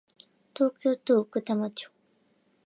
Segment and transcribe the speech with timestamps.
[0.55, 1.91] 東京都奥多摩町